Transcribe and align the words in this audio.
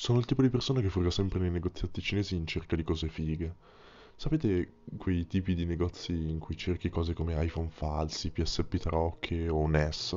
Sono 0.00 0.20
il 0.20 0.26
tipo 0.26 0.42
di 0.42 0.48
persona 0.48 0.80
che 0.80 0.90
fruga 0.90 1.10
sempre 1.10 1.40
nei 1.40 1.50
negozietti 1.50 2.00
cinesi 2.00 2.36
in 2.36 2.46
cerca 2.46 2.76
di 2.76 2.84
cose 2.84 3.08
fighe. 3.08 3.56
Sapete 4.14 4.74
quei 4.96 5.26
tipi 5.26 5.56
di 5.56 5.64
negozi 5.64 6.12
in 6.12 6.38
cui 6.38 6.56
cerchi 6.56 6.88
cose 6.88 7.14
come 7.14 7.34
iPhone 7.44 7.68
falsi, 7.68 8.30
PSP 8.30 8.76
tarocche 8.76 9.48
o 9.48 9.66
NES? 9.66 10.16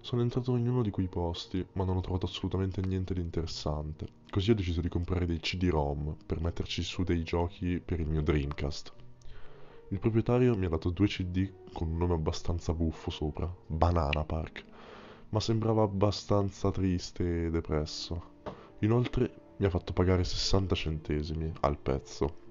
Sono 0.00 0.22
entrato 0.22 0.56
in 0.56 0.66
uno 0.66 0.80
di 0.80 0.88
quei 0.88 1.08
posti, 1.08 1.64
ma 1.72 1.84
non 1.84 1.98
ho 1.98 2.00
trovato 2.00 2.24
assolutamente 2.24 2.80
niente 2.80 3.12
di 3.12 3.20
interessante. 3.20 4.08
Così 4.30 4.50
ho 4.50 4.54
deciso 4.54 4.80
di 4.80 4.88
comprare 4.88 5.26
dei 5.26 5.40
CD-ROM 5.40 6.16
per 6.24 6.40
metterci 6.40 6.82
su 6.82 7.02
dei 7.02 7.22
giochi 7.22 7.78
per 7.84 8.00
il 8.00 8.08
mio 8.08 8.22
Dreamcast. 8.22 8.94
Il 9.90 9.98
proprietario 9.98 10.56
mi 10.56 10.64
ha 10.64 10.70
dato 10.70 10.88
due 10.88 11.06
CD 11.06 11.52
con 11.74 11.88
un 11.88 11.98
nome 11.98 12.14
abbastanza 12.14 12.72
buffo 12.72 13.10
sopra, 13.10 13.54
Banana 13.66 14.24
Park, 14.24 14.64
ma 15.28 15.40
sembrava 15.40 15.82
abbastanza 15.82 16.70
triste 16.70 17.44
e 17.44 17.50
depresso. 17.50 18.35
Inoltre 18.80 19.32
mi 19.56 19.66
ha 19.66 19.70
fatto 19.70 19.94
pagare 19.94 20.22
60 20.22 20.74
centesimi 20.74 21.50
al 21.60 21.78
pezzo. 21.78 22.44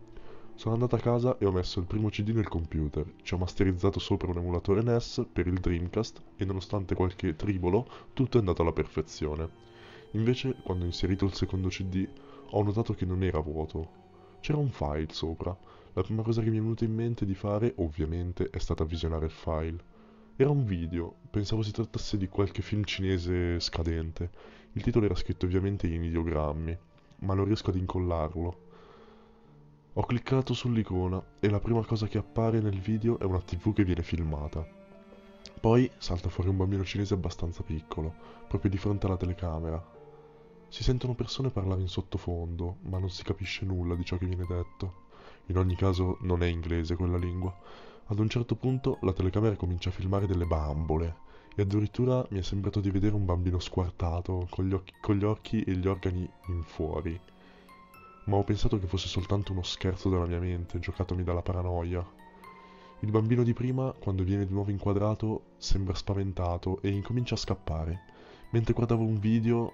Sono 0.55 0.73
andato 0.73 0.95
a 0.95 0.99
casa 0.99 1.37
e 1.37 1.45
ho 1.45 1.51
messo 1.51 1.79
il 1.79 1.85
primo 1.85 2.09
CD 2.09 2.29
nel 2.29 2.47
computer, 2.47 3.05
ci 3.21 3.33
ho 3.33 3.37
masterizzato 3.37 3.99
sopra 3.99 4.31
un 4.31 4.37
emulatore 4.37 4.81
NES 4.81 5.27
per 5.31 5.45
il 5.45 5.59
Dreamcast 5.59 6.21
e 6.37 6.45
nonostante 6.45 6.95
qualche 6.95 7.35
tribolo, 7.35 7.87
tutto 8.13 8.37
è 8.37 8.39
andato 8.39 8.63
alla 8.63 8.71
perfezione. 8.71 9.47
Invece, 10.11 10.55
quando 10.63 10.85
ho 10.85 10.87
inserito 10.87 11.25
il 11.25 11.33
secondo 11.33 11.67
CD, 11.67 12.07
ho 12.51 12.63
notato 12.63 12.93
che 12.93 13.05
non 13.05 13.21
era 13.21 13.39
vuoto. 13.39 13.87
C'era 14.39 14.57
un 14.57 14.69
file 14.69 15.11
sopra, 15.11 15.55
la 15.93 16.01
prima 16.01 16.23
cosa 16.23 16.41
che 16.41 16.49
mi 16.49 16.57
è 16.57 16.61
venuta 16.61 16.85
in 16.85 16.93
mente 16.93 17.25
di 17.25 17.35
fare, 17.35 17.73
ovviamente, 17.77 18.49
è 18.49 18.57
stata 18.57 18.83
visionare 18.83 19.25
il 19.25 19.31
file. 19.31 19.77
Era 20.37 20.49
un 20.49 20.65
video, 20.65 21.15
pensavo 21.29 21.61
si 21.61 21.71
trattasse 21.71 22.17
di 22.17 22.27
qualche 22.27 22.61
film 22.61 22.83
cinese 22.83 23.57
scadente. 23.61 24.29
Il 24.73 24.83
titolo 24.83 25.05
era 25.05 25.15
scritto 25.15 25.45
ovviamente 25.45 25.87
in 25.87 26.03
ideogrammi, 26.03 26.77
ma 27.19 27.33
non 27.33 27.45
riesco 27.45 27.69
ad 27.69 27.77
incollarlo. 27.77 28.57
Ho 29.93 30.05
cliccato 30.05 30.53
sull'icona 30.53 31.23
e 31.39 31.49
la 31.49 31.61
prima 31.61 31.85
cosa 31.85 32.07
che 32.07 32.17
appare 32.17 32.59
nel 32.59 32.81
video 32.81 33.17
è 33.17 33.23
una 33.23 33.39
tv 33.39 33.71
che 33.71 33.85
viene 33.85 34.03
filmata. 34.03 34.67
Poi 35.61 35.89
salta 35.99 36.27
fuori 36.27 36.49
un 36.49 36.57
bambino 36.57 36.83
cinese 36.83 37.13
abbastanza 37.13 37.63
piccolo, 37.63 38.13
proprio 38.49 38.69
di 38.69 38.77
fronte 38.77 39.05
alla 39.05 39.15
telecamera. 39.15 39.81
Si 40.67 40.83
sentono 40.83 41.15
persone 41.15 41.49
parlare 41.49 41.79
in 41.79 41.87
sottofondo, 41.87 42.79
ma 42.89 42.99
non 42.99 43.09
si 43.09 43.23
capisce 43.23 43.63
nulla 43.63 43.95
di 43.95 44.03
ciò 44.03 44.17
che 44.17 44.25
viene 44.25 44.45
detto. 44.45 45.03
In 45.45 45.57
ogni 45.57 45.77
caso 45.77 46.17
non 46.23 46.43
è 46.43 46.47
inglese 46.47 46.97
quella 46.97 47.17
lingua. 47.17 47.55
Ad 48.07 48.19
un 48.19 48.29
certo 48.29 48.55
punto 48.55 48.99
la 49.01 49.13
telecamera 49.13 49.55
comincia 49.55 49.89
a 49.89 49.91
filmare 49.91 50.27
delle 50.27 50.45
bambole 50.45 51.15
e 51.55 51.63
addirittura 51.63 52.23
mi 52.29 52.37
è 52.37 52.43
sembrato 52.43 52.79
di 52.79 52.91
vedere 52.91 53.15
un 53.15 53.25
bambino 53.25 53.57
squartato 53.57 54.45
con 54.51 54.67
gli 54.67 54.73
occhi, 54.73 54.93
con 55.01 55.15
gli 55.15 55.23
occhi 55.23 55.63
e 55.63 55.71
gli 55.71 55.87
organi 55.87 56.29
in 56.49 56.61
fuori. 56.61 57.19
Ma 58.25 58.35
ho 58.35 58.43
pensato 58.43 58.77
che 58.77 58.85
fosse 58.85 59.07
soltanto 59.07 59.53
uno 59.53 59.63
scherzo 59.63 60.09
della 60.09 60.27
mia 60.27 60.39
mente, 60.39 60.77
giocatomi 60.77 61.23
dalla 61.23 61.41
paranoia. 61.41 62.07
Il 62.99 63.09
bambino 63.09 63.41
di 63.41 63.53
prima, 63.53 63.91
quando 63.97 64.21
viene 64.21 64.45
di 64.45 64.53
nuovo 64.53 64.69
inquadrato, 64.69 65.53
sembra 65.57 65.95
spaventato 65.95 66.81
e 66.83 66.89
incomincia 66.89 67.33
a 67.33 67.39
scappare. 67.39 68.01
Mentre 68.51 68.75
guardavo 68.75 69.01
un 69.01 69.17
video, 69.17 69.73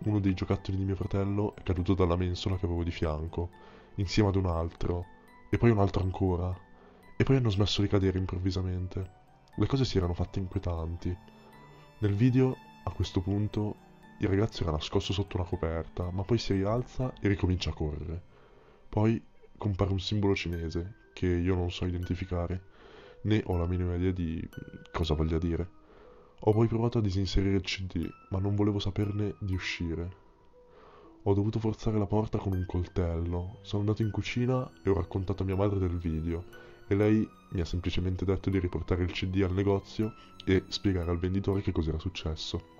uno 0.00 0.20
dei 0.20 0.34
giocattoli 0.34 0.76
di 0.76 0.84
mio 0.84 0.96
fratello 0.96 1.56
è 1.56 1.62
caduto 1.62 1.94
dalla 1.94 2.16
mensola 2.16 2.58
che 2.58 2.66
avevo 2.66 2.84
di 2.84 2.90
fianco 2.90 3.48
insieme 3.94 4.28
ad 4.28 4.36
un 4.36 4.46
altro, 4.46 5.06
e 5.48 5.56
poi 5.56 5.70
un 5.70 5.78
altro 5.78 6.02
ancora, 6.02 6.72
e 7.16 7.24
poi 7.24 7.36
hanno 7.36 7.50
smesso 7.50 7.80
di 7.80 7.88
cadere 7.88 8.18
improvvisamente. 8.18 9.22
Le 9.54 9.66
cose 9.66 9.84
si 9.84 9.96
erano 9.96 10.14
fatte 10.14 10.40
inquietanti. 10.40 11.16
Nel 11.98 12.14
video, 12.14 12.56
a 12.84 12.90
questo 12.90 13.20
punto, 13.20 13.76
il 14.18 14.28
ragazzo 14.28 14.62
era 14.62 14.72
nascosto 14.72 15.12
sotto 15.12 15.36
una 15.36 15.46
coperta, 15.46 16.10
ma 16.10 16.22
poi 16.22 16.38
si 16.38 16.54
rialza 16.54 17.12
e 17.20 17.28
ricomincia 17.28 17.70
a 17.70 17.74
correre. 17.74 18.22
Poi 18.88 19.22
compare 19.56 19.92
un 19.92 20.00
simbolo 20.00 20.34
cinese 20.34 21.02
che 21.12 21.26
io 21.26 21.54
non 21.54 21.70
so 21.70 21.86
identificare, 21.86 22.62
né 23.22 23.42
ho 23.46 23.56
la 23.56 23.66
minima 23.66 23.94
idea 23.94 24.10
di 24.10 24.46
cosa 24.92 25.14
voglia 25.14 25.38
dire. 25.38 25.82
Ho 26.40 26.52
poi 26.52 26.66
provato 26.66 26.98
a 26.98 27.00
disinserire 27.00 27.54
il 27.54 27.62
CD, 27.62 28.08
ma 28.30 28.40
non 28.40 28.56
volevo 28.56 28.80
saperne 28.80 29.36
di 29.38 29.54
uscire. 29.54 30.22
Ho 31.22 31.32
dovuto 31.32 31.58
forzare 31.60 31.96
la 31.96 32.06
porta 32.06 32.38
con 32.38 32.52
un 32.52 32.66
coltello. 32.66 33.58
Sono 33.62 33.82
andato 33.82 34.02
in 34.02 34.10
cucina 34.10 34.68
e 34.82 34.90
ho 34.90 34.94
raccontato 34.94 35.42
a 35.42 35.46
mia 35.46 35.56
madre 35.56 35.78
del 35.78 35.96
video 35.96 36.72
e 36.86 36.94
lei 36.94 37.28
mi 37.50 37.60
ha 37.60 37.64
semplicemente 37.64 38.24
detto 38.24 38.50
di 38.50 38.58
riportare 38.58 39.02
il 39.02 39.12
CD 39.12 39.42
al 39.42 39.52
negozio 39.52 40.14
e 40.44 40.64
spiegare 40.68 41.10
al 41.10 41.18
venditore 41.18 41.62
che 41.62 41.72
cos'era 41.72 41.98
successo. 41.98 42.72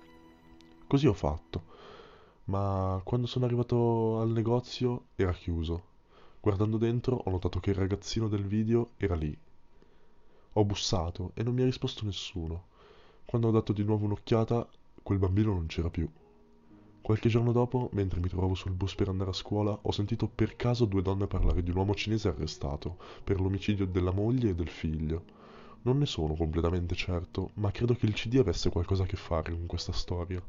Così 0.87 1.07
ho 1.07 1.13
fatto, 1.13 1.63
ma 2.45 3.01
quando 3.03 3.27
sono 3.27 3.45
arrivato 3.45 4.19
al 4.19 4.29
negozio 4.29 5.07
era 5.15 5.33
chiuso. 5.33 5.93
Guardando 6.39 6.77
dentro 6.77 7.15
ho 7.15 7.29
notato 7.31 7.59
che 7.59 7.71
il 7.71 7.77
ragazzino 7.77 8.27
del 8.27 8.45
video 8.45 8.91
era 8.97 9.15
lì. 9.15 9.35
Ho 10.53 10.63
bussato 10.63 11.31
e 11.33 11.43
non 11.43 11.53
mi 11.53 11.63
ha 11.63 11.65
risposto 11.65 12.05
nessuno. 12.05 12.65
Quando 13.25 13.47
ho 13.47 13.51
dato 13.51 13.73
di 13.73 13.83
nuovo 13.83 14.05
un'occhiata, 14.05 14.67
quel 15.01 15.17
bambino 15.17 15.53
non 15.53 15.65
c'era 15.65 15.89
più. 15.89 16.07
Qualche 17.05 17.29
giorno 17.29 17.51
dopo, 17.51 17.89
mentre 17.91 18.19
mi 18.19 18.27
trovavo 18.27 18.55
sul 18.55 18.71
bus 18.71 18.95
per 18.95 19.09
andare 19.09 19.29
a 19.29 19.33
scuola, 19.33 19.77
ho 19.79 19.91
sentito 19.91 20.27
per 20.27 20.55
caso 20.55 20.85
due 20.85 21.03
donne 21.03 21.27
parlare 21.27 21.61
di 21.61 21.69
un 21.69 21.77
uomo 21.77 21.93
cinese 21.93 22.29
arrestato 22.29 22.97
per 23.23 23.39
l'omicidio 23.39 23.85
della 23.85 24.09
moglie 24.09 24.49
e 24.49 24.55
del 24.55 24.69
figlio. 24.69 25.23
Non 25.83 25.99
ne 25.99 26.07
sono 26.07 26.33
completamente 26.33 26.95
certo, 26.95 27.51
ma 27.57 27.69
credo 27.69 27.93
che 27.93 28.07
il 28.07 28.15
CD 28.15 28.37
avesse 28.37 28.71
qualcosa 28.71 29.03
a 29.03 29.05
che 29.05 29.17
fare 29.17 29.51
con 29.51 29.67
questa 29.67 29.91
storia. 29.91 30.41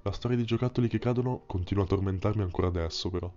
La 0.00 0.12
storia 0.12 0.38
dei 0.38 0.46
giocattoli 0.46 0.88
che 0.88 0.98
cadono 0.98 1.42
continua 1.44 1.84
a 1.84 1.88
tormentarmi 1.88 2.40
ancora 2.40 2.68
adesso, 2.68 3.10
però. 3.10 3.30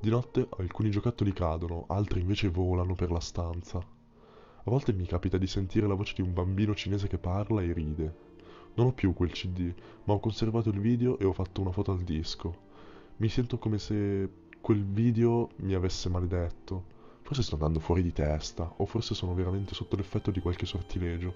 Di 0.00 0.08
notte 0.08 0.48
alcuni 0.56 0.90
giocattoli 0.90 1.34
cadono, 1.34 1.84
altri 1.88 2.22
invece 2.22 2.48
volano 2.48 2.94
per 2.94 3.10
la 3.10 3.20
stanza. 3.20 3.76
A 3.76 4.70
volte 4.70 4.94
mi 4.94 5.04
capita 5.04 5.36
di 5.36 5.46
sentire 5.46 5.86
la 5.86 5.92
voce 5.92 6.14
di 6.14 6.22
un 6.22 6.32
bambino 6.32 6.74
cinese 6.74 7.06
che 7.06 7.18
parla 7.18 7.60
e 7.60 7.74
ride, 7.74 8.29
non 8.80 8.88
ho 8.88 8.92
più 8.94 9.12
quel 9.12 9.30
CD, 9.30 9.74
ma 10.04 10.14
ho 10.14 10.20
conservato 10.20 10.70
il 10.70 10.80
video 10.80 11.18
e 11.18 11.26
ho 11.26 11.34
fatto 11.34 11.60
una 11.60 11.70
foto 11.70 11.92
al 11.92 12.00
disco. 12.00 12.68
Mi 13.18 13.28
sento 13.28 13.58
come 13.58 13.78
se 13.78 14.28
quel 14.58 14.86
video 14.86 15.50
mi 15.56 15.74
avesse 15.74 16.08
maledetto. 16.08 16.98
Forse 17.20 17.42
sto 17.42 17.56
andando 17.56 17.78
fuori 17.78 18.02
di 18.02 18.12
testa, 18.12 18.72
o 18.78 18.86
forse 18.86 19.14
sono 19.14 19.34
veramente 19.34 19.74
sotto 19.74 19.96
l'effetto 19.96 20.30
di 20.30 20.40
qualche 20.40 20.64
sortilegio. 20.64 21.34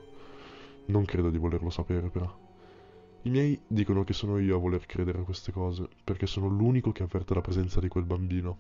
Non 0.87 1.05
credo 1.05 1.29
di 1.29 1.37
volerlo 1.37 1.69
sapere, 1.69 2.09
però. 2.09 2.35
I 3.23 3.29
miei 3.29 3.61
dicono 3.67 4.05
che 4.05 4.15
sono 4.15 4.39
io 4.39 4.57
a 4.57 4.61
voler 4.61 4.87
credere 4.87 5.19
a 5.19 5.25
queste 5.25 5.53
cose, 5.53 5.87
perché 6.03 6.27
sono 6.27 6.49
l'unico 6.49 6.93
che 6.93 7.03
avverte 7.03 7.35
la 7.35 7.43
presenza 7.43 7.79
di 7.79 7.89
quel 7.89 8.05
bambino. 8.05 8.57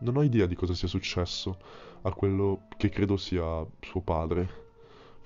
Non 0.00 0.16
ho 0.16 0.22
idea 0.22 0.46
di 0.46 0.54
cosa 0.54 0.74
sia 0.74 0.86
successo 0.86 1.58
a 2.02 2.12
quello 2.12 2.68
che 2.76 2.88
credo 2.88 3.16
sia 3.16 3.66
suo 3.80 4.00
padre, 4.00 4.67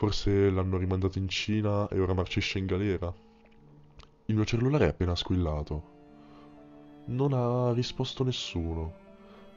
Forse 0.02 0.50
l'hanno 0.50 0.78
rimandato 0.78 1.18
in 1.18 1.28
Cina 1.28 1.86
e 1.86 2.00
ora 2.00 2.12
marcisce 2.12 2.58
in 2.58 2.66
galera. 2.66 3.14
Il 4.24 4.34
mio 4.34 4.44
cellulare 4.44 4.86
è 4.86 4.88
appena 4.88 5.14
squillato. 5.14 5.90
Non 7.04 7.32
ha 7.32 7.72
risposto 7.72 8.24
nessuno, 8.24 8.94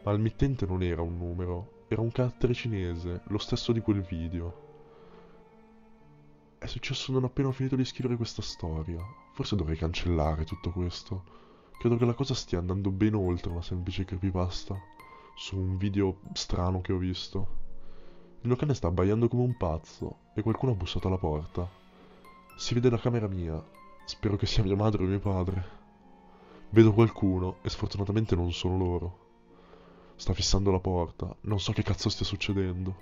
ma 0.03 0.11
il 0.11 0.19
mittente 0.19 0.67
non 0.67 0.83
era 0.83 1.01
un 1.01 1.17
numero, 1.17 1.85
era 1.87 2.01
un 2.01 2.11
carattere 2.11 2.53
cinese, 2.53 3.23
lo 3.29 3.39
stesso 3.39 3.71
di 3.71 3.79
quel 3.79 4.01
video. 4.01 4.53
È 6.59 6.67
successo 6.67 7.11
non 7.11 7.23
appena 7.23 7.47
ho 7.47 7.51
finito 7.51 7.75
di 7.75 7.83
scrivere 7.83 8.15
questa 8.15 8.43
storia. 8.43 9.03
Forse 9.33 9.55
dovrei 9.55 9.77
cancellare 9.77 10.43
tutto 10.43 10.69
questo. 10.69 11.23
Credo 11.79 11.97
che 11.97 12.05
la 12.05 12.13
cosa 12.13 12.35
stia 12.35 12.59
andando 12.59 12.91
ben 12.91 13.15
oltre 13.15 13.49
una 13.49 13.63
semplice 13.63 14.05
creepypasta 14.05 14.79
su 15.35 15.57
un 15.57 15.77
video 15.77 16.19
strano 16.33 16.81
che 16.81 16.93
ho 16.93 16.97
visto. 16.99 17.64
Il 18.45 18.51
mio 18.51 18.59
cane 18.59 18.75
sta 18.75 18.89
abbaiando 18.89 19.27
come 19.27 19.41
un 19.41 19.57
pazzo 19.57 20.19
e 20.35 20.43
qualcuno 20.43 20.71
ha 20.73 20.75
bussato 20.75 21.07
alla 21.07 21.17
porta. 21.17 21.67
Si 22.55 22.75
vede 22.75 22.91
la 22.91 22.99
camera 22.99 23.27
mia. 23.27 23.59
Spero 24.05 24.35
che 24.35 24.45
sia 24.45 24.61
mia 24.61 24.75
madre 24.75 25.03
o 25.03 25.07
mio 25.07 25.19
padre. 25.19 25.65
Vedo 26.69 26.93
qualcuno 26.93 27.55
e 27.63 27.71
sfortunatamente 27.71 28.35
non 28.35 28.53
sono 28.53 28.77
loro. 28.77 29.19
Sta 30.15 30.33
fissando 30.33 30.69
la 30.69 30.79
porta. 30.79 31.35
Non 31.41 31.59
so 31.59 31.71
che 31.71 31.81
cazzo 31.81 32.07
stia 32.07 32.23
succedendo. 32.23 32.95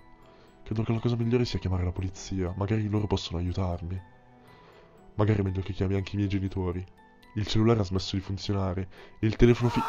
Credo 0.64 0.84
che 0.84 0.94
la 0.94 1.00
cosa 1.02 1.18
migliore 1.18 1.44
sia 1.44 1.60
chiamare 1.60 1.84
la 1.84 1.92
polizia. 1.92 2.54
Magari 2.56 2.88
loro 2.88 3.08
possono 3.08 3.40
aiutarmi. 3.40 4.02
Magari 5.16 5.42
è 5.42 5.44
meglio 5.44 5.62
che 5.62 5.74
chiami 5.74 5.96
anche 5.96 6.14
i 6.14 6.20
miei 6.20 6.30
genitori. 6.30 6.82
Il 7.36 7.46
cellulare 7.48 7.82
ha 7.82 7.84
smesso 7.84 8.16
di 8.16 8.22
funzionare 8.22 8.88
e 9.20 9.28
il 9.28 9.36
telefono 9.36 9.68
fi... 9.68 9.82